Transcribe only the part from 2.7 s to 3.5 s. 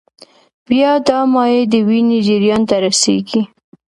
رسېږي.